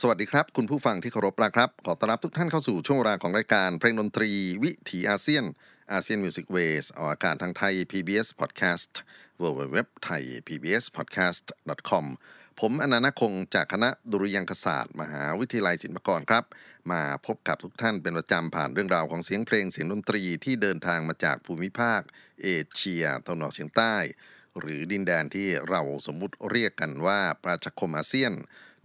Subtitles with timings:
[0.00, 4.30] สวัสดีครับ คุณผู้ฟังที่เคารพรักครับ ขอต้อนรับทุกท่านเข้าสู่ช่วงเวลาของรายการเพลงดนตรี
[4.64, 5.44] วิถีอาเซียน
[5.92, 8.92] อาเซียนมิวสิกเวสออกอากาศทางไทย PBS Podcast
[9.42, 11.44] w w w t h a i PBS Podcast
[11.90, 12.04] com
[12.60, 16.44] ผมอนันต์คงจากคณะดุริยางคศาสตร์ มหาวิทยาลัยศิลปากรครับ
[16.92, 22.00] มาพบกับทุกท่านเป็นประจำผ่านเรื่องราวของเสียงเพลงเสียงดนตรีที่เดินทางมาจากภูมิภาค
[22.42, 23.96] เอเชียตะวันออกเฉียงใต้
[24.58, 28.32] หรือดินแดนที่เราสมมุติเรียกกันว่าประชาคมอาเซียน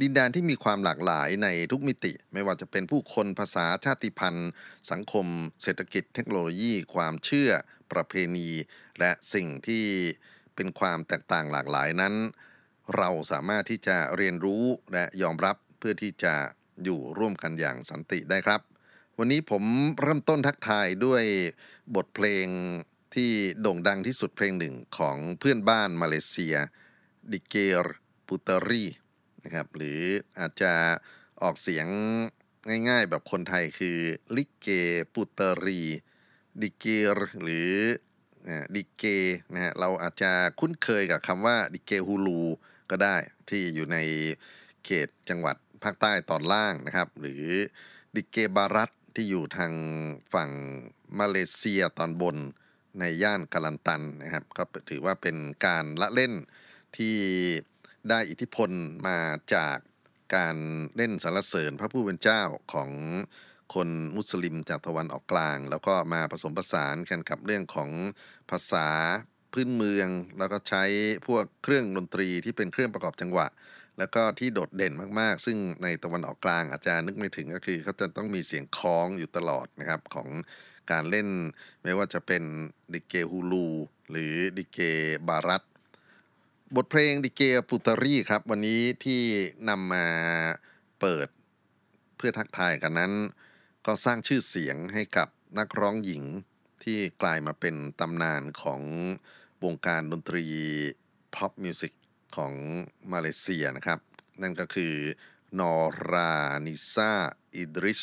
[0.01, 4.51] ดินแดนที่มีความหลากหลายในทุกมิติ ไม่ว่าจะเป็นผู้คนภาษาชาติพันธุ์
[4.91, 5.25] สังคม
[5.63, 7.51] เศรษฐกิจ เทคโนโลยี ความเชื่อ
[7.91, 8.49] ประเพณี
[8.99, 9.85] และสิ่งที่
[10.55, 12.13] เป็นความแตกต่างหลากหลายนั้น
[12.97, 16.33] เราสามารถที่จะเรียนรู้และยอมรับเพื่อที่จะ
[16.83, 18.61] อยู่ร่วมกันอย่างสันติได้ครับ
[19.17, 19.63] วันนี้ผม
[20.01, 21.23] เริ่มต้นทักทายด้วย
[21.95, 22.47] บทเพลง
[23.15, 23.31] ที่
[23.61, 26.55] โด่งดังที่สุดเพลงหนึ่งของเพื่อนบ้านมาเลเซีย
[27.31, 27.55] ดิเก
[27.85, 27.87] ร
[28.27, 28.83] ปุตรี
[29.43, 30.01] นะครับ หรือ
[30.39, 30.73] อาจจะ
[31.41, 31.87] ออกเสียง
[32.89, 33.97] ง่ายๆ แบบคนไทยคือ
[34.35, 34.67] ลิเก
[35.13, 35.81] ปุตรี
[36.61, 36.85] ดิเก
[37.17, 37.71] รหรือ
[38.75, 39.03] ดิเก
[39.53, 42.41] นะฮะเราอาจจะคุ้นเคยกับคำว่าดิเกฮูลู
[42.89, 43.15] ก็ได้
[43.49, 43.97] ที่อยู่ใน
[44.85, 47.43] เขตจังหวัดภาคใต้ตอนล่างนะครับ หรือ
[48.15, 49.73] ดิเกบารัตที่อยู่ทาง
[50.33, 50.49] ฝั่ง
[51.19, 52.37] มาเลเซียตอนบน
[52.99, 56.33] ในย่านกาลันตันนะครับ ก็ถือว่าเป็นการละเล่น
[56.97, 57.15] ที่
[58.09, 58.69] ได้อิทธิพล
[59.07, 59.19] มา
[59.55, 59.77] จาก
[60.35, 60.57] การ
[60.95, 62.41] เล่นสรรเสริญพระผู้เป็นเจ้า
[62.73, 62.91] ของ
[63.73, 67.89] คนมุสลิมจากตะวันออกกลาง แล้วก็มาผสมผสานกันกับเรื่องของ
[68.49, 68.89] ภาษา
[69.53, 70.09] พื้นเมือง
[70.39, 70.83] แล้วก็ใช้
[71.27, 73.47] พวกเครื่องดนตรีที่เป็นเครื่องประกอบจังหวะ
[73.97, 80.29] แล้วก็ที่โดดเด่นมากๆ ซึ่งในตะวันออกกลางอาจจะนึกไม่ถึงก็คือเขาจะต้องมีเสียงคล้องอยู่ตลอดนะครับของ
[80.91, 81.27] การเล่น
[81.83, 82.43] ไม่ว่าจะเป็น
[82.93, 83.67] ดิเกฮูลู
[84.09, 84.79] หรือดิเก
[85.27, 85.63] บารัต
[86.75, 89.21] บทเพลงดิเกปุตรีครับ วันนี้ที่
[89.69, 90.07] นำมา
[90.99, 91.27] เปิด
[92.17, 93.13] เพื่อทักทายกันนั้น
[93.85, 95.27] ก็สร้างชื่อเสียงให้กับ
[95.59, 96.23] นักร้องหญิง
[96.83, 98.81] ที่กลายมาเป็นตำนานของ
[99.63, 100.45] วงการดนตรี
[101.35, 101.93] pop music
[102.35, 102.53] ของ
[103.11, 103.99] มาเลเซียนะครับ
[104.41, 104.93] นั่นก็คือ
[105.59, 105.75] นอ
[106.11, 106.33] รา
[106.65, 107.13] นิซา
[107.55, 108.01] อิดริส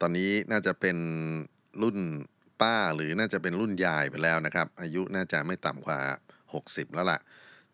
[0.00, 0.98] ตอนนี้น่าจะเป็น
[1.82, 1.98] รุ่น
[2.60, 6.00] ป้าหรือน่าจะเป็นรุ่นยายไปแล้วนะครับ อายุน่าจะไม่ต่ำกว่า
[6.48, 7.20] 60 แล้วล่ะ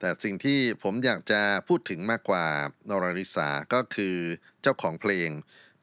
[0.00, 2.46] แต่สิ่งที่ผมอยากจะพูดถึงมากกว่า
[2.88, 4.16] นราริสาก็คือ
[4.62, 5.30] เจ้าของเพลง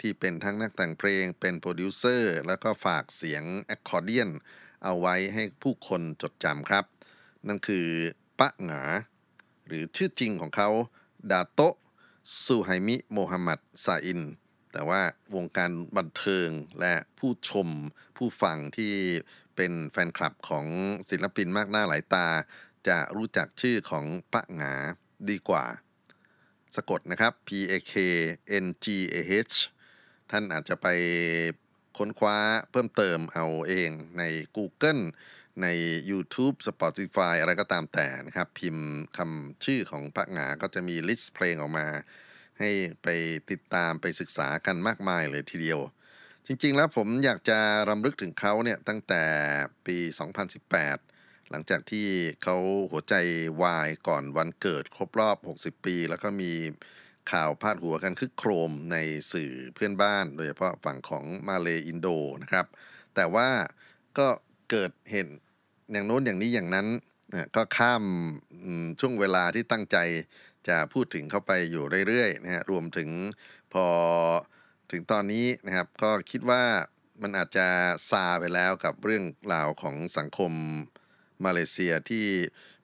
[0.01, 4.29] ที่เป็นทั้งนักแต่งเพลงเป็นโปรดิวเซอร์ แล้วก็ฝากเสียงแอคคอร์เดียน
[4.83, 6.85] เอาไว้ให้ผู้คนจดจำครับ
[7.47, 7.87] นั่นคือ
[8.39, 8.81] ปะหงา
[9.67, 10.69] หรือชื่อจริงของเขา
[11.31, 11.61] ดาโต
[12.43, 14.21] ซูไฮมิโมฮัมหมัดซาอิน
[14.73, 15.01] แต่ว่า
[15.35, 17.69] วงการบันเทิงและผู้ชม
[18.17, 18.93] ผู้ฟังที่
[19.55, 20.65] เป็นแฟนคลับของ
[21.09, 22.27] ศิลปินมากหน้าหลายตา
[22.87, 24.73] จะรู้จักชื่อของปะหงา
[25.29, 25.65] ดีกว่า
[26.75, 27.93] สะกดนะครับ P A K
[28.63, 29.15] N G A
[29.47, 29.55] H
[30.31, 30.87] ท่านอาจจะไป
[31.97, 32.37] ค้นคว้า
[32.71, 34.23] เพิ่มเติมเอาเองใน
[34.57, 35.01] Google
[35.61, 35.67] ใน
[36.09, 41.87] YouTube Spotify อะไรก็ตามแต่นะครับ พิมพ์คำชื่อของพระหงาก็จะมีลิสต์เพลงออกมา
[42.59, 42.69] ให้
[43.03, 43.07] ไป
[43.51, 45.79] ติดตามไปศึกษากันมากมายเลยทีเดียว
[46.47, 47.59] จริงๆแล้วผมอยากจะ
[47.89, 49.23] รำลึกถึงเขาเนี่ยตั้งแต่
[49.85, 49.97] ปี
[50.59, 51.14] 2018
[51.51, 52.07] หลังจากที่
[52.43, 52.57] เขา
[52.91, 53.15] หัวใจ
[53.63, 56.51] วายก่อนวันเกิดครบรอบ 60 ปี แล้วก็มี
[57.31, 58.97] ข่าวพาดหัวกันคึกโครมใน
[59.31, 62.07] สื่อเพื่อนบ้าน โดยเฉพาะฝั่งของมาเลอินโด
[62.41, 62.65] นะครับ
[63.15, 63.49] แต่ว่า
[64.17, 64.27] ก็
[64.71, 65.33] เกิดเหตุ
[65.91, 66.87] อย่างโน้นอย่างนี้อย่างนั้น
[67.55, 68.03] ก็ข้าม
[68.99, 69.97] ช่วงเวลาที่ตั้งใจ
[70.67, 73.09] จะพูดถึงเข้าไปอยู่เรื่อยๆนะฮะรวมถึง
[73.73, 73.85] พอ
[74.91, 76.63] ถึงตอนนี้นะครับ ก็คิดว่า
[77.21, 77.67] มันอาจจะ
[78.09, 80.51] ซาไปแล้วกับเรื่องราวของสังคม
[81.45, 82.25] มาเลเซียที่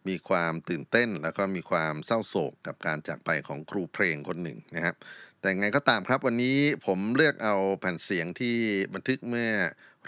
[0.08, 4.96] มีความตื่นเต้น แล้วก็มีความเศร้าโศกกับการจากไปของครูเพลงคนหนึ่งนะครับ
[5.40, 8.58] แต่ไงก็ตามครับวันนี้ผมเลือกเอาแผ่นเสียงที่
[8.94, 9.52] บันทึกเมื่อ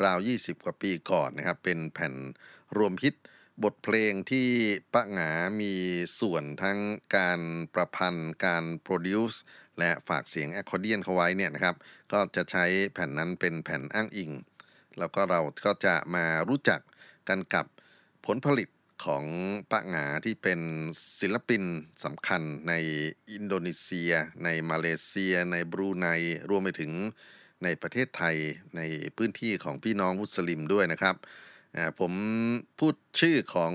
[0.04, 2.13] ราว 20 กว่าปีก่อนนะครับ เป็นแผ่น
[2.78, 3.16] รวมฮิต
[3.63, 4.48] บทเพลงที่
[4.94, 5.31] ปะหงา
[5.62, 5.74] มี
[6.19, 6.80] ส่วนทั้ง
[7.18, 7.39] การ
[7.74, 9.42] ประพันธ์ การโปรดิวซ์
[9.80, 11.75] และฝากเสียงแอคคอร์เดียนเขาไว้เนี่ยนะครับ
[12.12, 14.31] ก็จะใช้แผ่นนั้นเป็นแผ่นอ้างอิง
[15.00, 16.81] แล้วก็เราก็จะมารู้จัก
[17.30, 17.66] กันกับ
[18.25, 18.70] ผลผลิต
[19.06, 19.25] ของ
[19.72, 20.60] ปะหงาที่เป็น
[21.20, 21.64] ศิลปิน
[22.04, 22.74] สำคัญใน
[23.31, 24.12] อินโดนีเซีย
[24.44, 26.08] ในมาเลเซีย ในบรูไน
[26.50, 26.92] รวมไปถึง
[27.64, 28.38] ในประเทศไทย
[28.78, 28.81] ใน
[29.18, 31.16] พื้นที่ของพี่น้องมุสลิมด้วยนะครับ
[32.00, 32.14] ผม
[32.80, 33.74] พูดชื่อของ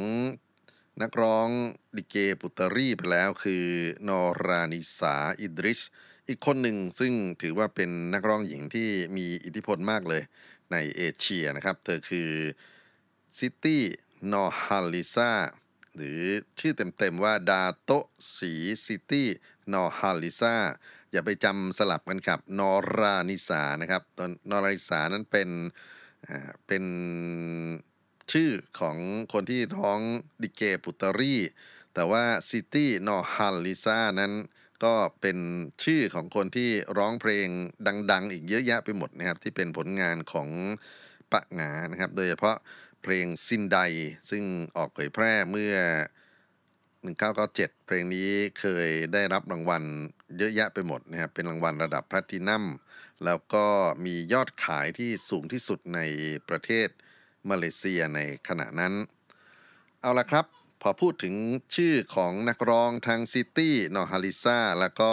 [1.03, 1.49] นักร้อง
[1.97, 3.65] ดิเกปุตรีไปแล้วคือ
[4.09, 5.81] นอรานิสาอิดริส
[6.29, 7.12] อีกคนหนึ่งซึ่ง
[7.43, 10.23] ถือว่าเป็นนักร้องหญิงที่มีอิทธิพลมากเลย
[10.73, 12.31] ในเอเชียนะครับ เธอคือ
[13.39, 13.83] ซิตี้
[14.32, 15.32] นอฮาลิซา
[15.97, 16.23] หรือ
[16.59, 17.91] ชื่อเต็มๆว่าดาโต
[18.37, 18.53] สี
[18.87, 19.29] ซิตี้
[19.73, 20.56] นอฮาลิซา
[21.12, 25.50] อย่าไปจำสลับกันกับนอรานิสานะครับตอนนอรานิสานั้นเป็น
[26.67, 26.85] เป็น
[28.32, 28.50] ชื่อ
[28.81, 28.97] ของ
[29.32, 30.00] คนที่ร้อง
[30.43, 31.35] ดิเกปุตรี
[31.94, 34.32] แต่ว่าซิตี้นอฮัลลิซานั้น
[34.85, 35.38] ก็เป็น
[35.85, 37.49] ชื่อของคนที่ร้องเพลง
[38.12, 40.49] ดัง ๆ อีกเยอะแยะไปหมดนะครับ ที่เป็นผลงานของ
[41.33, 42.57] ปะงานะครับ โดยเฉพาะ
[43.02, 43.76] เพลงซินได
[44.31, 44.45] ซึ่ง
[44.76, 45.75] ออกเผยแพร่เมื่อ
[46.67, 49.83] 1997 เพลงนี้เคยได้รับรางวัล
[50.38, 52.64] เยอะแยะไปหมดนะครับ เป็นรางวัลระดับแพลตินัม
[53.25, 53.67] แล้วก็
[54.05, 56.00] มียอดขายที่สูงที่สุดใน
[56.49, 56.88] ประเทศ
[57.50, 58.95] มาเลเซียในขณะนั้น
[60.00, 60.47] เอาละครับ
[60.83, 61.35] พอพูดถึง
[61.76, 65.12] ชื่อของนักร้องทางซิตี้นอฮาริซาแล้วก็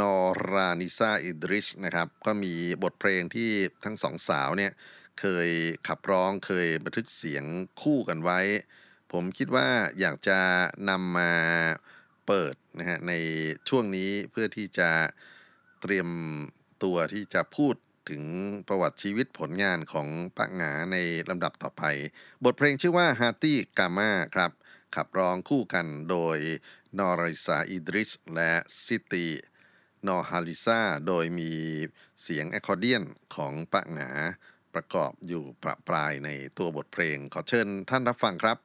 [0.00, 0.16] นอ
[0.52, 2.52] รานิซาอิดริสนะครับ ก็มี
[2.82, 3.50] บทเพลงที่
[3.84, 4.72] ทั้งสองสาวเนี่ย
[5.20, 5.48] เคย
[5.88, 7.44] ขับร้องเคยบันทึกเสียง
[7.82, 8.40] คู่กันไว้
[9.12, 9.68] ผมคิดว่า
[10.00, 10.38] อยากจะ
[10.90, 11.32] นำมา
[12.26, 13.12] เปิดนะฮะใน
[13.68, 14.90] ช่วงนี้เพื่อที่จะ
[15.80, 16.08] เตรียม
[16.82, 17.74] ตัวที่จะพูด
[18.10, 18.24] ถึง
[18.68, 20.96] ประวัติชีวิตผลงานของปะหงาใน
[21.30, 21.82] ลำดับต่อไป
[22.44, 24.52] บทเพลงชื่อว่าฮาร์ตี้กามาครับ
[24.94, 26.38] ขับร้องคู่กันโดย
[26.98, 28.52] นอริซาอิดริสและ
[28.84, 29.26] ซิตี
[30.06, 31.52] นอฮาริซาโดยมี
[32.22, 33.02] เสียงแอคคอร์เดียน
[33.34, 34.10] ของปะหงา
[34.74, 38.58] ประกอบอยู่ประปรายในตัวบทเพลง ขอเชิญท่านรับฟังครับ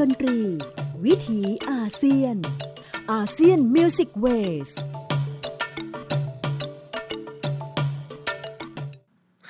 [0.00, 0.38] ดนตรี
[1.04, 2.36] วิถีอาเซียน
[3.12, 4.70] ASEAN Music Wave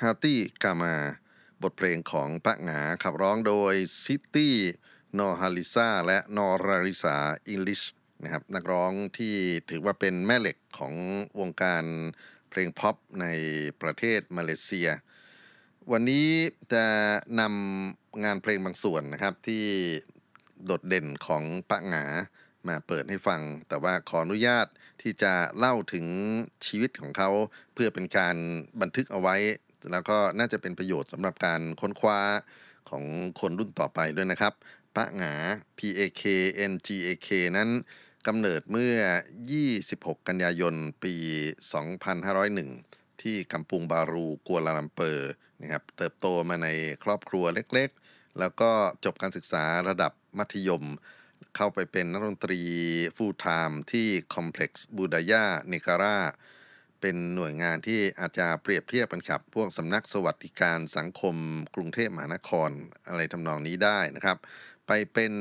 [0.00, 0.94] ฮาตี้กามา
[1.62, 3.74] บทเพลงของปะหงาขับร้องโดย
[4.04, 4.54] ซิตี้
[5.18, 7.16] นอฮาริซาและนอราริสา
[7.48, 7.82] อิดริส
[8.22, 9.34] นะครับนักร้องที่
[9.70, 10.94] ถือว่าเป็นแม่เหล็กของ
[11.40, 11.84] วงการ
[12.50, 13.26] เพลงพ็อปใน
[13.82, 14.88] ประเทศมาเลเซีย
[15.92, 16.28] วันนี้
[16.72, 16.84] จะ
[17.40, 19.64] นำงานเพลงบางส่วนนะครับที่
[20.66, 22.04] โดดเด่นของปะหงา
[22.68, 24.66] มาเปิดให้ฟัง แต่ว่าขออนุญาต
[25.02, 26.06] ที่จะเล่าถึง
[26.66, 27.30] ชีวิตของเขา
[27.74, 28.36] เพื่อเป็นการ
[28.80, 29.36] บันทึกเอาไว้
[29.92, 32.20] แล้วก็น่าจะเป็นประโยชน์สำหรับการค้นคว้า
[32.90, 33.04] ของ
[33.40, 34.52] คนรุ่นต่อไปด้วยนะครับ
[34.96, 35.34] ปะหงา
[35.78, 36.22] P A K
[36.70, 37.70] N G A K นั้น
[38.26, 38.94] กำเนิดเมื่อ
[39.60, 41.14] 26 กันยายน ปี
[42.38, 45.30] 2501 ที่กัมปุงบารูกัวลาลัมเปอร์
[45.60, 46.68] นะครับ เติบโตมาใน
[47.04, 48.70] ครอบครัวเล็กๆ แล้วก็
[49.04, 50.84] จบการศึกษาระดับ มัธยม
[51.56, 52.60] เข้าไปเป็นนักดนตรี
[53.16, 56.18] full-time ที่ Complex b u d a y a เนการา
[57.00, 61.36] เป็นหน่วยงานที่อาจจะเปรียบเทียบกันครับ พวกสำนักสวัสดิการสังคม
[61.74, 62.70] กรุงเทพมหานคร
[63.08, 64.36] อะไรทำนองนี้ได้นะครับ
[64.86, 65.32] ไปเป็น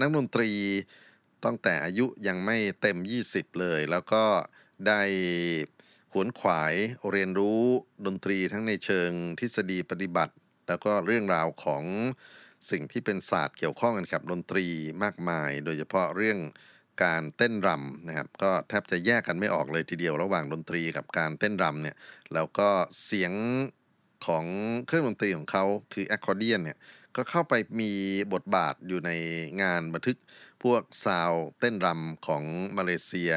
[0.00, 0.50] นักดนตรี
[1.44, 2.98] ตั้งแต่อายุยังไม่เต็ม
[3.30, 4.24] 20 เลย แล้วก็
[4.86, 5.00] ได้
[6.12, 6.74] ขวนขวาย
[7.12, 7.62] เรียนรู้
[8.06, 10.34] ดนตรีทั้งในเชิงทฤษฎีปฏิบัติ
[10.68, 11.84] แล้วก็เรื่องราวของ
[12.70, 14.66] สิ่งที่เป็นศาสตร์เกี่ยวข้องกันกับดนตรี
[15.02, 16.38] มากมาย โดยเฉพาะเรื่อง
[17.04, 21.96] การเต้นรำนะครับ ก็แทบจะแยกกันไม่ออกเลยทีเดียวระหว่างดนตรีกับการเต้นรำเนี่ย
[22.34, 22.68] แล้วก็
[23.04, 23.32] เสียง
[24.26, 24.44] ของ
[24.86, 26.78] เครื่องดนตรีของเขาคือแอคคอร์เดียนเนี่ย
[27.16, 27.92] ก็เข้าไปมี
[28.32, 29.10] บทบาทอยู่ใน
[29.62, 30.18] งานบันทึก
[30.62, 32.42] พวกซาวเต้นรำของ
[32.76, 33.32] มาเลเซีย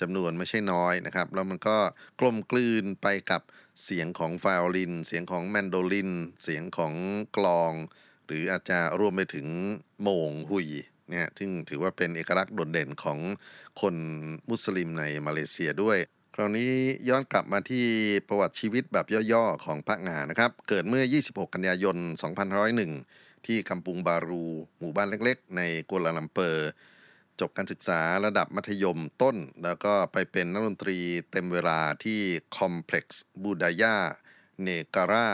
[0.00, 1.78] จำนวนไม่ใช่น้อยนะครับ แล้วมันก็
[2.20, 3.42] กลมกลืนไปกับ
[3.84, 6.10] เสียงของไฟโอลิน เสียงของแมนโดลิน
[6.42, 6.94] เสียงของ
[7.36, 7.72] กลอง
[8.26, 9.46] หรืออาจจะรวมไปถึง
[10.02, 10.68] โมงหุย
[11.10, 13.18] เนี่ยซึ่งถือว่าเป็นเอกลักษณ์โดดเด่นของ
[13.80, 13.96] คน
[14.50, 15.98] มุสลิมในมาเลเซียด้วย
[16.34, 16.72] คราวนี้
[17.08, 17.86] ย้อนกลับมาที่
[18.28, 21.96] ประวัติชีวิตแบบย่อๆของพระงานะครับ เกิดเมื่อ 26 กันยายน
[22.70, 24.44] 2501 ที่กัมปุงบารู
[24.78, 26.70] หมู่บ้านเล็กๆ ในกัวลาลัมเปอร์
[27.40, 30.98] จบการศึกษาระดับมัธยมต้น แล้วก็ไปเป็นนักดนตรี
[31.30, 32.20] เต็มเวลาที่
[32.56, 33.04] Complex
[33.42, 33.94] b u d a y a
[34.62, 35.28] เนการา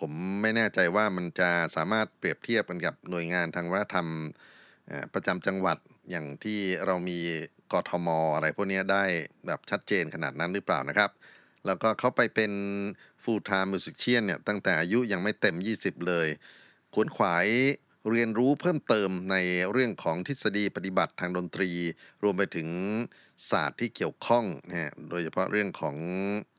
[0.00, 4.08] ผมไม่แน่ใจว่ามันจะสามารถเปรียบเทียบกันกับหน่วยงานทางวัฒนธรรม
[5.14, 5.78] ประจำจังหวัด
[6.10, 7.18] อย่างที่เรามี
[7.72, 9.04] กทมอะไรพวกนี้ได้
[9.46, 11.10] แบบชัดเจนขนาดนั้นหรือเปล่านะครับ
[11.66, 12.52] แล้วก็เขาไปเป็น
[13.22, 16.28] full time musician เนี่ยตั้งแต่อายุยังไม่เต็ม 20 เลย
[16.94, 17.46] ขวนขวาย
[18.10, 19.36] เรียนรู้เพิ่มเติมใน
[19.72, 21.70] เรื่องของทฤษฎีปฏิบัติทางดนตรี
[22.22, 22.68] รวมไปถึง
[23.50, 25.96] ศาสตร์ที่เกี่ยวข้องนะโดยเฉพาะเรื่องของ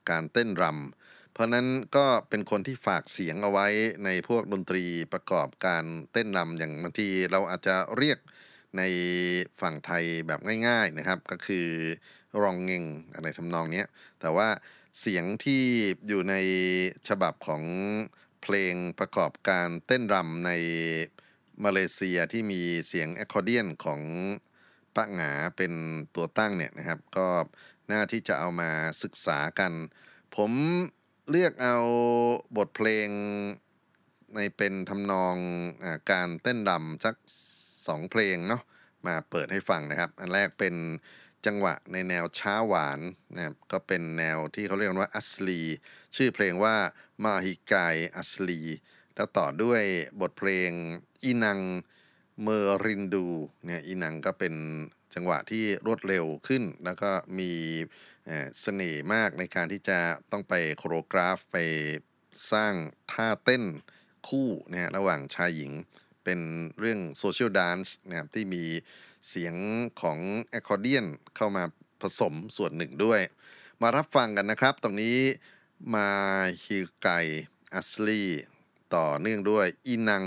[0.10, 1.05] การเต้นรำ
[1.36, 1.68] เพราะนั้น
[1.98, 3.68] ก็เป็นคนที่ฝากเสียงเอาไว้
[4.06, 8.20] ในพวกดนตรีประกอบการเต้นรำอย่างบางทีเราอาจจะเรียก
[8.78, 8.82] ใน
[9.62, 11.68] ฝั่งไทยแบบง่ายๆนะครับ ก็คือ
[12.42, 13.84] รองเงงอะไรทำนองนี้
[14.22, 14.48] แต่ว่า
[15.00, 15.64] เสียงที่
[16.08, 16.36] อยู่ใน
[17.10, 17.64] ฉบับของ
[18.42, 20.52] เพลงประกอบการเต้นรำใน
[21.64, 24.02] มาเลเซียที่มีเสียงแอคคอร์เดียนของ
[24.96, 25.74] ปะหงาเป็น
[26.16, 27.28] ตัวตั้งเนี่ยนะครับ ก็
[27.92, 28.72] น่าที่จะเอามา
[29.04, 29.72] ศึกษากัน
[30.36, 30.52] ผม
[31.32, 31.78] เลือกเอา
[32.58, 33.10] บทเพลง
[34.36, 35.36] ในเป็นทำนอง
[35.84, 37.16] อการเต้นรำสัก
[37.88, 38.62] สองเพลงเนาะ
[39.08, 40.76] มาเปิดให้ฟังนะครับ อันแรกเป็น
[41.46, 43.00] จังหวะในแนวช้าหวาน
[43.36, 45.62] นะครับก็เป็นแนวที่เขาเรียกว่าอัสลี
[46.16, 46.76] ชื่อเพลงว่า
[47.24, 48.62] มาฮิกายอัสลี
[49.16, 49.84] แล้วต่อด้วย
[50.22, 50.70] บทเพลง
[51.24, 51.60] อีนัง
[52.42, 53.28] เมอรินดู
[53.66, 54.56] เนี่ยอีนังก็เป็น
[55.14, 57.52] จังหวะที่รวดเร็วขึ้น แล้วก็มี
[58.62, 60.00] เสน่ห์มากในการที่จะ
[60.32, 61.58] ต้องไป choreograph ไป
[62.52, 62.74] สร้าง
[63.12, 63.64] ท่าเต้น
[64.28, 65.72] คู่เนี่ยระหว่างชายหญิง
[66.24, 66.40] เป็น
[66.80, 68.64] เรื่อง social dance นะครับที่มี
[69.30, 69.56] เสียง
[70.02, 71.64] ของแอคคอร์เดียนเข้ามา
[72.02, 73.22] ผสมส่วนหนึ่งด้วย
[73.82, 75.18] มารับฟังกันนะครับ ตรงนี้
[75.96, 76.10] มา
[76.64, 77.08] ฮิไก
[77.74, 78.24] อัสลี
[78.96, 80.26] ต่อเนื่องด้วยอีนัง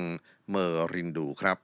[0.51, 1.59] เมอรินดูครับ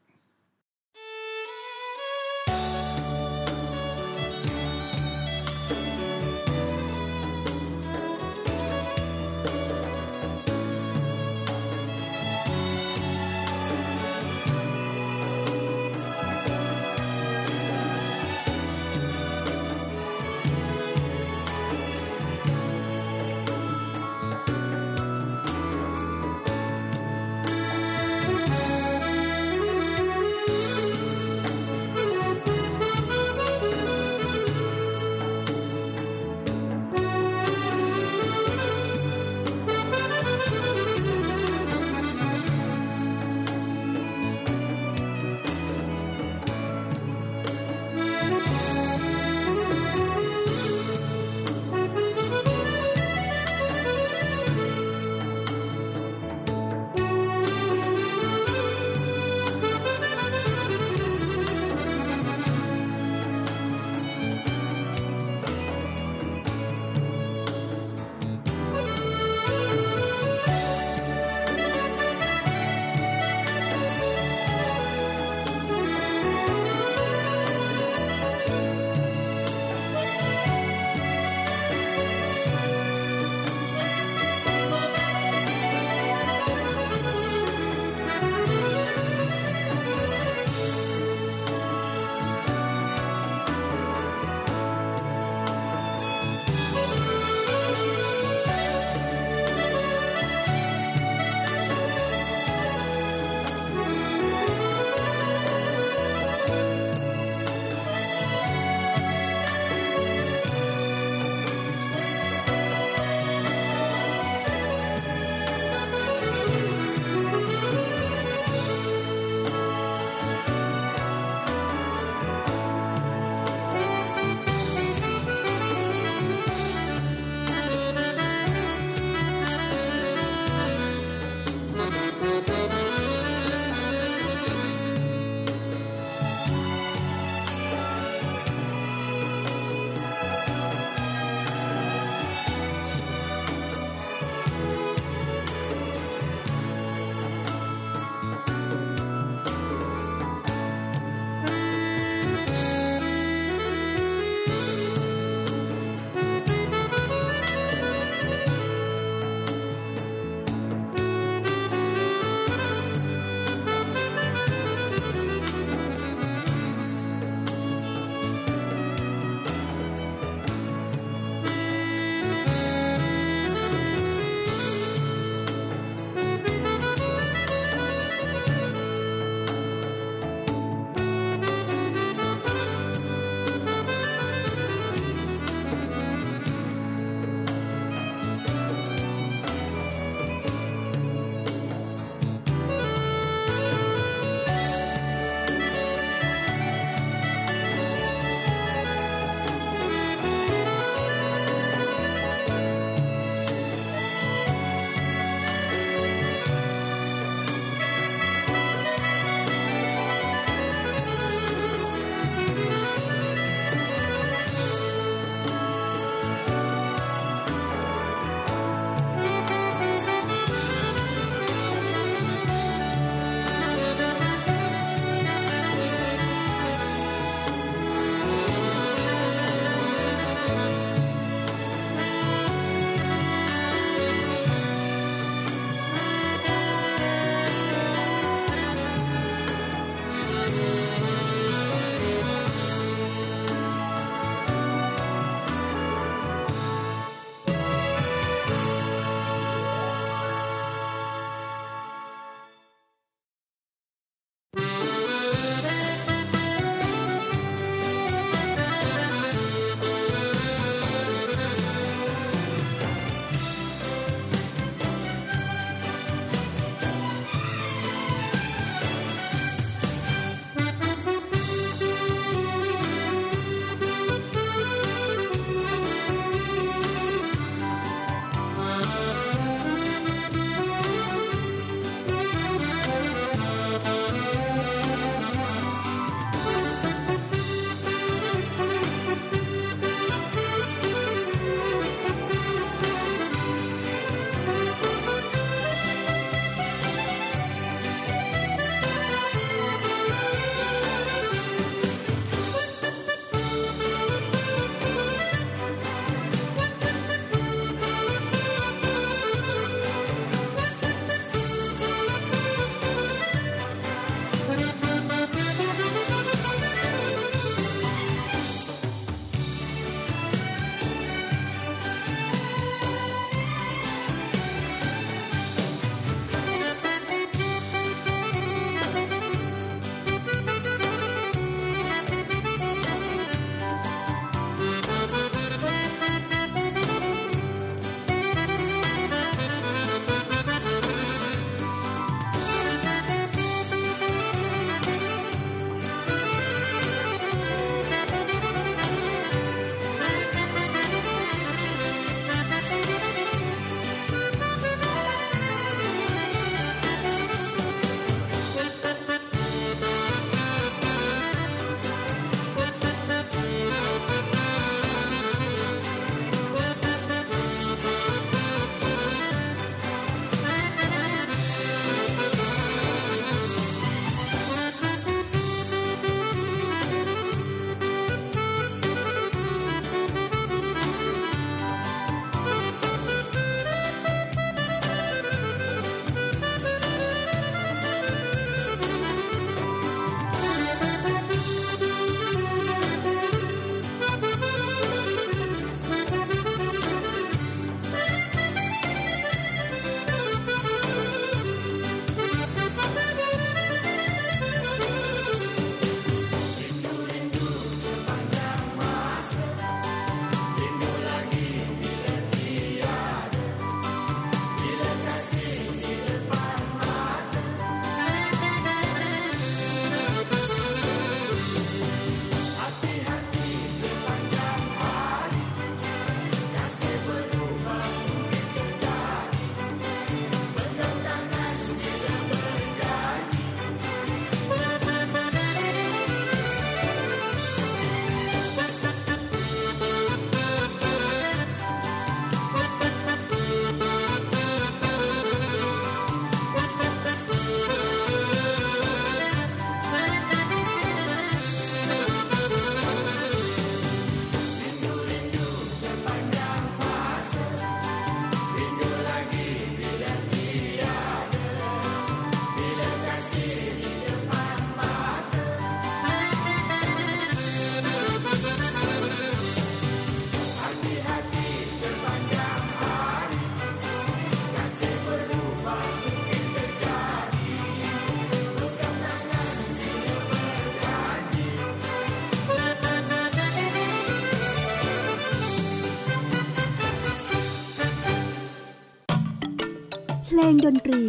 [490.28, 491.04] เพลงดนตรี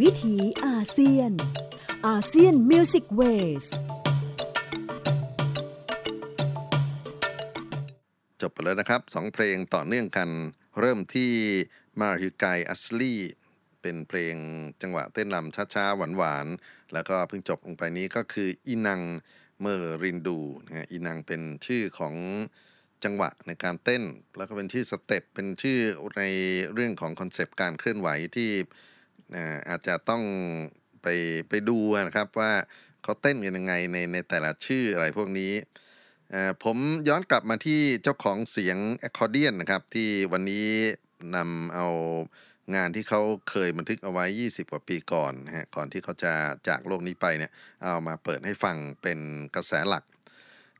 [0.00, 0.36] วิถี
[0.66, 1.32] อาเซียน
[2.06, 3.64] ASEAN Music Wave
[8.40, 10.30] จบไปแล้วนะครับสองเพลงต่อเนื่องกัน
[10.80, 11.32] เริ่มที่
[12.00, 13.14] มาฮิกายอัสลี
[13.82, 14.36] เป็นเพลง
[14.82, 19.00] จังหวะเต้นรำช้าๆ หวานๆ แล้วก็เพิ่งจบลงไปนี้ก็คืออินัง
[19.60, 22.14] เมอรินดูนะอินังเป็นชื่อของ
[23.04, 24.02] จังหวะในการเต้น
[24.36, 25.78] แล้วก็เป็นชื่อ step เป็นชื่อ
[26.18, 26.24] ใน
[26.74, 28.50] เรื่องของ concept การเคลื่อนไหวที่
[29.68, 30.22] อาจจะต้อง
[31.02, 31.06] ไป
[31.48, 32.52] ไปดูนะครับว่า
[33.02, 35.52] เขาเต้นกันยังไงในในแต่ละชื่ออะไรพวกนี้
[36.64, 36.76] ผม
[37.08, 40.68] ย้อนกลับมาที่เจ้าของเสียงแอคคอร์เดียนนะครับ ที่วันนี้
[41.36, 41.86] นำเอา
[42.74, 46.32] งานที่เขาเคยบันทึกเอาไว้ 20 กว่าปีก่อนฮะก่อนที่เขาจะ
[46.68, 47.50] จากโลกนี้ไปเนี่ย
[47.82, 49.18] เอามาเปิดให้ฟังเป็น
[49.54, 50.04] กระแสหลัก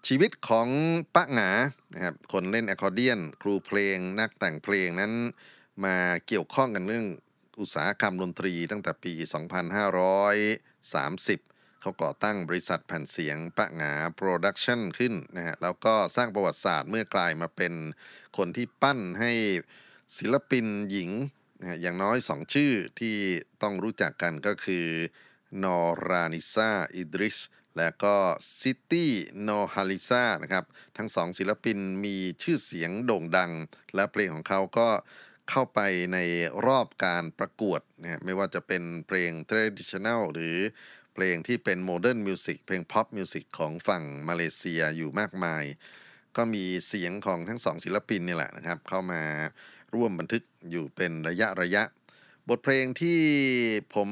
[0.09, 0.69] ชีวิตของ
[1.14, 1.51] ปะหงา
[1.95, 5.12] นะครับคนเล่นแอคคอร์เดียน ครูเพลง นักแต่งเพลงนั้น
[5.85, 7.07] มาเกี่ยวข้องกันเรื่อง
[7.61, 17.75] อุตสาหกรรมดนตรีตั้งแต่ปี 2530 เขาก่อตั้งบริษัทแผ่นเสียงปะหงา Production ขึ้นนะฮะแล้วก็สร้างประวัติศาสตร์เมื่อกลายมาเป็น
[18.38, 19.33] คนที่ปั้นให้
[20.19, 21.11] ศิลปินหญิง
[21.61, 23.17] นะอย่างน้อยสองชื่อที่
[23.62, 24.87] ต้องรู้จักกันก็คือ
[25.62, 27.38] นอรานิซาอิดริส
[27.79, 28.17] และก็
[28.61, 29.11] ซิตี้
[29.43, 30.65] โนฮาริซานะครับ
[30.97, 33.53] ทั้งสองศิลปินมีชื่อเสียงโด่งดัง
[33.95, 34.89] และเพลงของเขาก็
[35.51, 35.81] เข้าไป
[36.13, 36.19] ใน
[36.67, 40.57] รอบการประกวดนะไม่ว่าจะเป็นเพลง traditional หรือ
[41.15, 45.65] เพลงที่เป็น modern music เพลง pop music ของฝั่งมาเลเซียอยู่มากมาย
[46.37, 49.23] ก็มีเสียงของทั้งสองศิลปินนี่แหละนะครับ เข้ามา
[49.95, 51.85] ร่วมบันทึกอยู่เป็นระยะระยะ
[52.49, 53.21] บทเพลงที่
[53.95, 54.09] ผม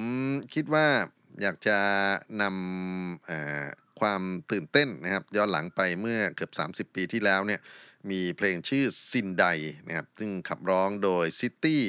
[0.55, 0.87] คิดว่า
[1.41, 1.79] อยากจะ
[2.43, 6.53] นำความตื่นเต้นนะครับ ย้อนหลังไปเมื่อเกือบ
[6.91, 7.61] 30 ปีที่แล้วเนี่ย
[8.11, 9.45] มีเพลงชื่อซินได
[9.87, 11.83] นะครับ ซึ่งขับร้องโดยซิตี้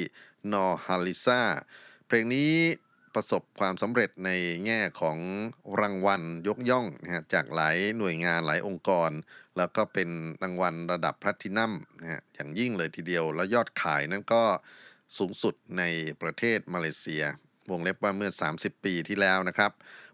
[0.52, 1.42] นอฮาริซา
[2.06, 2.52] เพลงนี้
[3.14, 4.30] ประสบความสำเร็จใน
[4.66, 5.18] แง่ของ
[5.80, 9.10] รางวัลยกย่องนะฮะจากหลายหน่วยงานหลายองค์กร
[9.56, 10.08] แล้วก็เป็น
[10.42, 14.42] รางวัลระดับแพลตินัมนะฮะอย่างยิ่งเลยทีเดียว แล้วยอดขายนั้นก็
[15.18, 15.82] สูงสุดใน
[16.22, 17.24] ประเทศมาเลเซีย
[17.70, 19.72] วงเล็บว่าเมื่อ 30 ปีที่แล้วนะครับ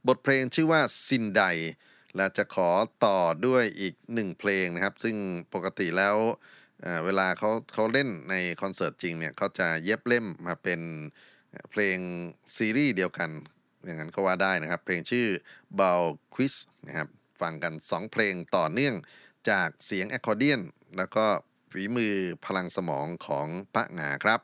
[0.08, 1.42] บทเพลงชื่อว่าซินได
[2.16, 2.70] และจะขอ
[3.04, 5.16] ต่อด้วยอีกหนึ่งเพลงนะครับ ซึ่ง
[5.54, 6.16] ปกติแล้ว
[7.04, 10.80] เวลาเขาเขาเล่นในคอนเสิร์ตจริงเนี่ยเขาจะเย็บเล่มมาเป็น
[11.70, 11.98] เพลง
[12.56, 13.30] ซีรีส์เดียวกัน
[13.84, 15.26] อย่างนั้นก็ว่าได้นะครับ เพลงชื่อ
[15.78, 16.54] b a l q u i z
[16.86, 17.08] นะครับ
[17.40, 18.94] ฟังกัน 2 เพลงต่อเนื่อง
[19.50, 20.60] จากเสียงแอคคอร์เดียน
[20.96, 21.26] แล้วก็
[21.72, 24.40] ฝีมือพลังสมองของปะงาครับ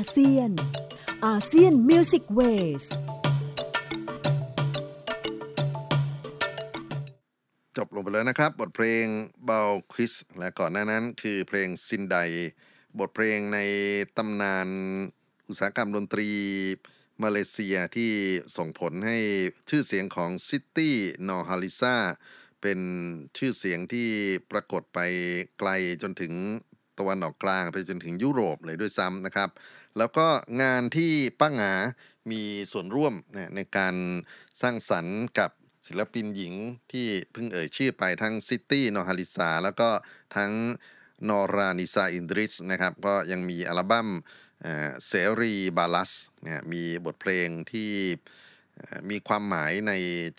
[0.00, 0.50] อาเซียน
[1.26, 2.84] ASEAN Music Wave
[7.76, 9.04] จบลงไปแล้วนะครับ บทเพลง
[9.46, 12.16] เบลควิสและก่อนหน้านั้นคือเพลงซินได
[12.98, 13.58] บทเพลงใน
[14.16, 14.68] ตำนาน
[15.48, 16.28] อุตสาหกรรมดนตรี
[17.22, 18.12] มาเลเซียที่
[18.56, 19.18] ส่งผลให้
[19.70, 20.94] ชื่อเสียงของซิตี้
[21.28, 21.96] นอฮาริซา
[22.62, 22.80] เป็น
[23.38, 24.08] ชื่อเสียงที่
[24.50, 24.98] ปรากฏไป
[25.58, 25.70] ไกล
[26.02, 26.34] จนถึง
[26.98, 29.50] ตะวันออกกลางไปจนถึงยุโรปเลยด้วยซ้ำนะครับ
[29.98, 30.26] แล้วก็
[30.62, 31.72] งานที่ป้าหงา
[32.30, 33.14] มีส่วนร่วม
[33.56, 33.94] ในการ
[34.60, 35.50] สร้างสรรค์กับ
[35.86, 36.54] ศิลปินหญิง
[36.92, 39.88] ที่เพิ่งเอ่ยชื่อไปทั้งซิตี้นอฮาริซาแล้วก็
[40.36, 40.52] ทั้ง
[41.28, 44.08] นอรานิซาอินดริสนะครับ ก็ยังมีอัลบั้ม
[45.06, 46.12] เสรีบาลัส
[46.42, 47.92] เนี่ยมีบทเพลงที่
[49.10, 49.92] มีความหมายใน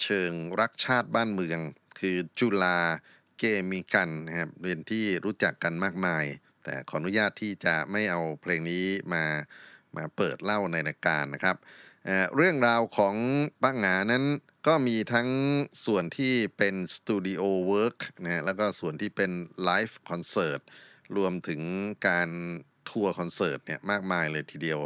[0.03, 1.59] เชิงรักชาติบ้านเมือง
[1.99, 2.79] คือจุลา
[3.39, 6.25] เกมีกันนะครับเป็นที่รู้จักกันมากมาย
[6.64, 9.24] แต่ขออนุญาตที่จะไม่เอาเพลงนี้มา
[9.97, 11.57] มาเปิดเล่าในรายการนะครับ
[12.36, 13.16] เรื่องราวของ
[13.62, 14.24] ป้าหงานั้น
[14.68, 15.30] ก็มีทั้ง
[15.86, 19.32] ส่วนที่เป็น studio work นะแล้วก็ส่วนที่เป็น
[19.63, 20.59] live concert
[21.18, 21.62] รวมถึง
[22.07, 22.30] การ
[22.89, 24.80] ทัวร์คอนเสิร์ตเนี่ยมากมายเลยทีเดียว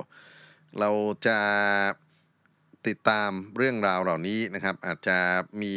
[0.79, 0.89] เรา
[1.27, 1.39] จะ
[2.87, 5.19] ติดตามเรื่องราวเหล่านี้นะครับ อาจจะ
[5.61, 5.75] มี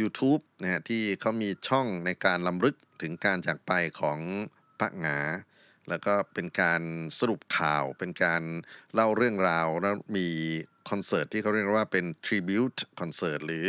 [0.00, 4.18] YouTube นะฮะที่เขามีช่องในการลำลึกถึงการจากไปของ
[4.80, 5.18] ปะหงา
[5.88, 6.82] แล้วก็เป็นการ
[7.18, 8.42] สรุปข่าว เป็นการ
[8.94, 10.28] เล่าเรื่องราว แล้วมี
[10.90, 13.66] คอนเสิร์ตที่เขาเรียกว่าเป็น tribute คอนเสิร์ตหรือ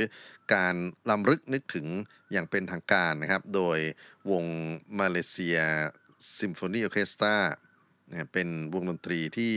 [0.55, 0.76] การ
[1.09, 1.88] ลำลึกนึกถึง
[2.32, 3.80] อย่างเป็นทางการนะครับ โดย
[4.32, 4.45] วง
[4.99, 5.57] มาเลเซีย
[6.39, 7.36] ซิมโฟนีออเคสตรา
[8.34, 9.53] เป็นวงดนตรีที่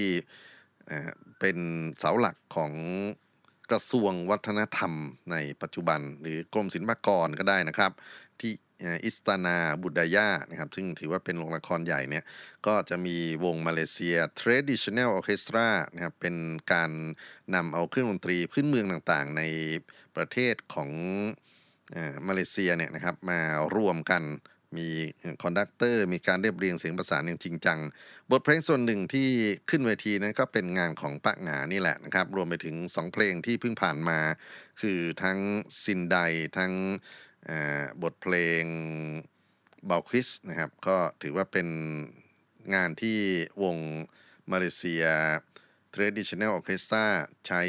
[1.41, 1.59] เป็น
[1.99, 2.73] เสาหลักของ
[3.71, 4.93] กระทรวงวัฒนธรรม
[5.33, 7.93] ในปัจจุบัน หรือกรมศิลปากรก็ได้นะครับ
[9.05, 12.25] อิสตานาบุดายานะครับซึ่งถือว่าเป็นโรงละครใหญ่เนี่ย
[12.67, 16.37] ก็จะมีวงมาเลเซีย Traditional Orchestra นะครับเป็น
[16.73, 16.91] การ
[17.55, 19.43] นำเอาเครื่องดนตรีพื้นเมืองต่างๆ ใน
[20.17, 20.91] ประเทศของ
[22.29, 23.41] มาเลเซียเนี่ยนะครับมา
[23.77, 24.23] รวมกัน
[24.77, 24.89] มี
[25.43, 27.79] conductor มีการเรียบเรียงเสียงประสานอย่างจริงจัง
[28.31, 29.29] บทเพลงส่วนหนึ่งที่
[29.71, 34.19] ขึ้นเวทีนั้นก็เป็นงานของปะหงานี่แหละนะครับ รวมไปถึง 2 เพลงที่เพิ่งผ่านมา
[34.81, 35.39] คือทั้ง
[35.85, 36.17] ซินได
[36.59, 36.73] ทั้ง
[38.03, 38.65] บทเพลง
[39.87, 41.69] เบลควิสนะครับก็ถือว่าเป็น
[42.75, 43.19] งานที่
[43.63, 43.77] วง
[44.51, 45.05] Malaysia
[45.95, 47.07] Traditional Orchestra
[47.47, 47.63] ใช้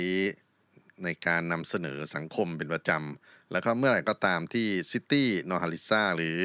[1.03, 6.39] ในการนำเสนอสังคมเป็นประจำ แล้วก็เมื่อไหร่ก็ตามที่ซิตี้นอฮาริซาหรือ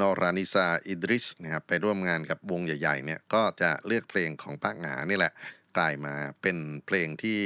[0.00, 5.32] นอรานิซาอิดริสนะครับไปร่วมงานกับวงใหญ่ๆเนี่ยก็จะเลือกเพลงของปากหงานี่แหละ
[5.76, 6.56] กลายมาเป็น
[6.86, 7.40] เพลงที่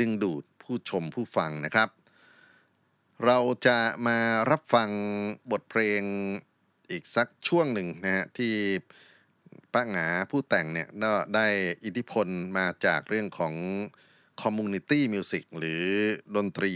[0.00, 1.88] ดึงดูดผู้ชมผู้ฟังนะครับ
[3.26, 4.18] เราจะมา
[4.50, 4.90] รับฟัง
[5.50, 6.02] บทเพลง
[6.90, 8.54] อีกสักช่วงหนึ่งนะฮะที่
[9.72, 10.88] ป้าหงาผู้แต่งเนี่ย
[11.34, 11.46] ได้
[11.84, 12.26] อิทธิพล
[12.58, 13.54] มาจากเรื่องของ
[14.42, 15.84] community music หรือ
[16.36, 16.72] ดนตรี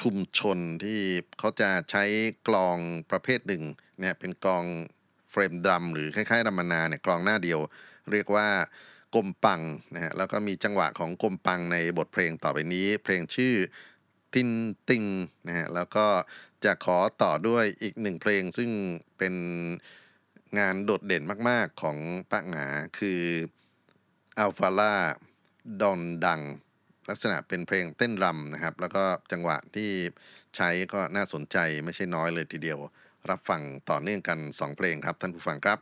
[0.00, 1.00] ชุมชนที่
[1.38, 2.04] เขาจะใช้
[2.48, 2.78] กลอง
[3.10, 3.64] ประเภทหนึ่ง
[4.00, 4.64] เนี่ยเป็นกลอง
[5.30, 7.60] frame drum หรือคล้ายๆรำมะนาเนี่ยกลองหน้าเดียว
[8.12, 8.48] เรียกว่า
[9.14, 9.60] กมปัง
[9.94, 13.54] นะฮะแล้วก็มีจังหวะของกมปังในบทเพลงต่อไปนี้ เพลงชื่อ
[14.36, 14.50] ติน
[14.88, 15.04] ติง
[15.46, 16.06] นะฮะแล้วก็
[16.64, 18.70] จะขอต่อด้วยอีกหนึ่งเพลงซึ่ง
[19.18, 19.34] เป็น
[20.58, 21.96] งานโดดเด่นมาก ๆ ของ
[22.30, 22.66] ปะหงา
[22.98, 23.20] คือ
[24.38, 24.94] อัลฟาล่า
[25.80, 26.40] ดอนดัง
[27.08, 29.90] ลักษณะเป็นเพลงเต้นรำนะครับ แล้วก็จังหวะที่
[30.56, 32.78] ใช้ก็น่าสนใจไม่ใช่น้อยเลยทีเดียว
[33.30, 35.78] รับฟังต่อเนื่องกัน 2 เพลงครับท่านผู้ฟังครับ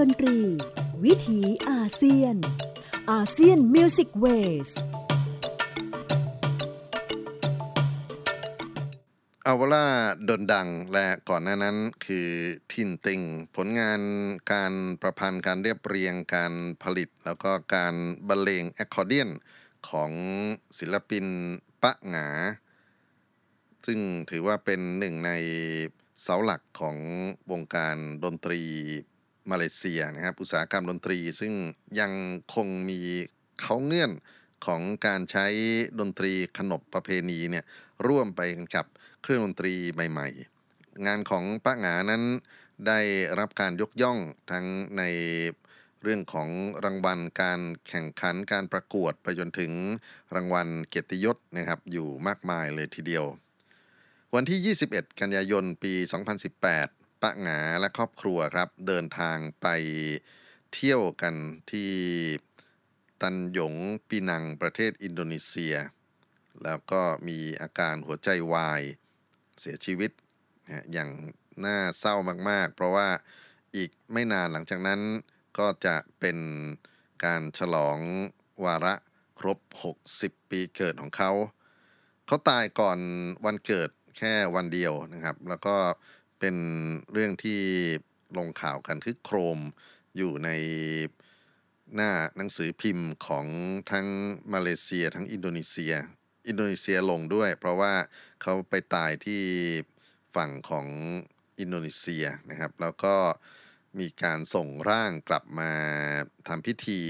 [0.00, 0.38] ดนตรี
[1.04, 1.40] วิถี
[1.70, 2.36] อาเซียน
[3.10, 4.70] ASEAN Music Wave
[9.46, 9.88] อาวล่า
[10.28, 12.28] ดนดังและก่อนหน้านั้นคือ
[12.72, 13.20] ทินติง
[13.56, 14.00] ผลงาน
[14.52, 17.94] การประพันธ์การเรียบเรียงการผลิต แล้วก็การ
[18.28, 19.30] บรรเลงแอคคอร์เดียน
[19.88, 20.10] ของ
[20.78, 21.26] ศิลปิน
[21.82, 22.26] ปะหงา
[23.86, 25.30] ซึ่งถือว่าเป็นหนึ่งใน
[26.22, 26.96] เสาหลักของ
[27.50, 28.62] วงการดนตรี
[29.50, 31.52] มาเลเซียนะครับอุตสาหกรรมดนตรี ซึ่ง
[32.00, 32.12] ยัง
[32.54, 33.00] คงมี
[33.60, 34.12] เขาเงื่อน
[34.66, 35.46] ของการใช้
[36.00, 37.64] ดนตรีขนบประเพณีเนี่ย
[38.06, 38.40] ร่วมไป
[38.76, 38.86] กับ
[39.22, 40.28] เครื่องดนตรีใหม่
[40.66, 42.22] ๆ งานของป้าหงานั้น
[42.86, 43.00] ได้
[43.38, 44.18] รับการยกย่อง
[44.50, 44.66] ทั้ง
[44.98, 45.02] ใน
[46.02, 46.48] เรื่องของ
[46.84, 49.72] รางวัลการแข่งขันการประกวดไปจนถึง
[50.34, 53.24] รางวัลเกียรติยศนะครับอยู่มากมายเลยทีเดียว
[54.34, 55.92] วันที่ 21 กันยายนปี
[56.50, 59.66] 2018 ปะหงาและครอบครัวครับ เดินทางไป
[60.74, 61.34] เที่ยวกัน
[61.70, 61.92] ที่
[63.20, 63.74] ตันหยง
[64.08, 65.74] ปีนังประเทศอินโดนีเซีย
[66.64, 68.82] แล้วก็มีอาการหัวใจวาย
[69.60, 70.10] เสียชีวิต
[70.92, 71.10] อย่าง
[71.64, 72.14] น่าเศร้า
[72.50, 73.08] มาก ๆ เพราะว่า
[73.76, 75.00] อีกไม่นานหลังจากนั้น
[75.58, 76.38] ก็จะเป็น
[77.24, 77.98] การฉลอง
[78.64, 78.94] วาระ
[79.38, 79.58] ครบ
[80.06, 81.32] 60 ปีเกิดของเขา
[82.26, 82.98] เขาตายก่อน
[83.46, 85.76] วันเกิดแค่วันเดียวนะครับ แล้วก็
[86.40, 86.56] เป็น
[87.12, 87.60] เรื่องที่
[88.38, 89.60] ลงข่าวกันคึกโครม
[90.16, 90.50] อยู่ใน
[91.94, 93.46] หน้าหนังสือพิมพ์ของ
[93.90, 94.06] ทั้ง
[94.52, 95.94] มาเลเซียทั้งอินโดนีเซีย
[96.48, 97.94] อินโดนีเซียลงด้วย เพราะว่า
[98.42, 99.42] เขาไปตายที่
[100.36, 100.86] ฝั่งของ
[101.60, 103.16] อินโดนีเซียนะครับ แล้วก็
[103.98, 105.72] มีการส่งร่างกลับมา
[106.48, 107.00] ทำพิธี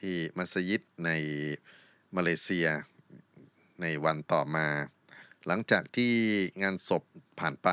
[0.00, 1.10] ที่มัสยิดใน
[2.16, 2.68] มาเลเซีย
[3.80, 4.66] ในวันต่อมา
[5.46, 6.14] หลังจากที่
[6.62, 7.04] งานศพ
[7.40, 7.68] ผ่านไป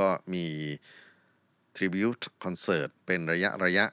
[0.00, 0.46] ก็มี
[1.76, 3.86] Tribute Concert เป็นระยะระยะ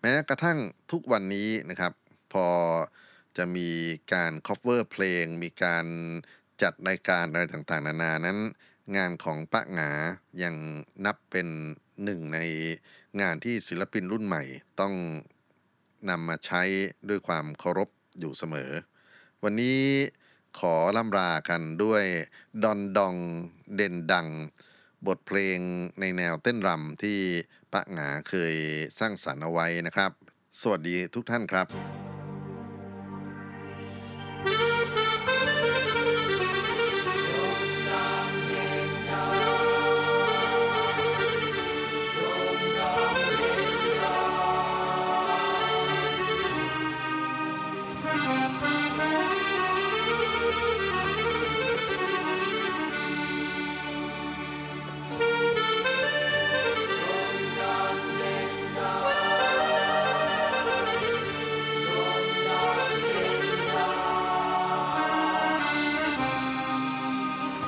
[0.00, 0.58] แม้กระทั่ง
[0.90, 1.92] ทุกวันนี้นะครับ
[2.32, 2.48] พอ
[3.36, 3.68] จะมี
[4.12, 5.86] การ cover เพลง มีการ
[6.62, 8.38] จัดรายการอะไรต่างๆ นานานั้น
[8.96, 9.90] งานของปะหงา
[10.42, 10.54] ยัง
[11.04, 11.48] นับเป็น
[12.04, 12.38] หนึ่งใน
[13.20, 14.42] งานที่ศิลปินรุ่นใหม่
[14.80, 14.94] ต้อง
[16.08, 16.62] นำมาใช้
[17.08, 18.70] ด้วยความเคารพอยู่เสมอ
[19.42, 19.80] วันนี้
[20.58, 22.04] ขอล่ำลากันด้วย
[22.62, 23.14] ดอนดอง
[23.74, 24.28] เด่นดัง
[25.06, 25.58] บทเพลง
[26.00, 27.18] ในแนวเต้นรำที่
[27.72, 28.54] ปะหงาเคย
[28.98, 30.10] สร้างสรรค์เอาไว้นะครับ
[30.60, 32.09] สวัสดีทุกท่านครับ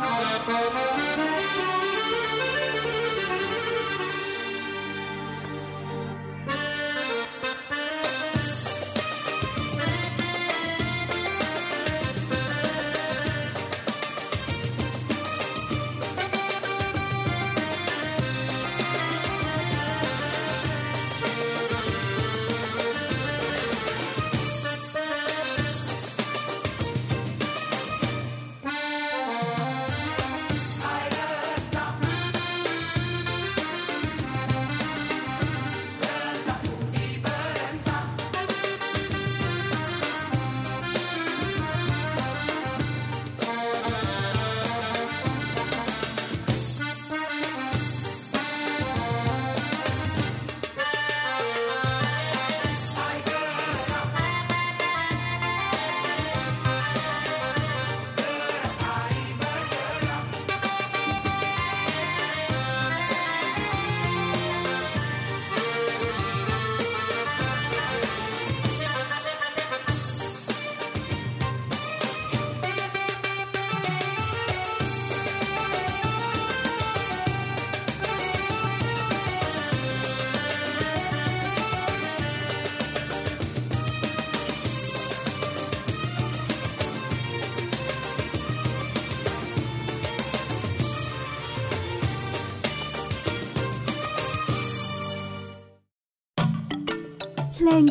[0.03, 1.12] เ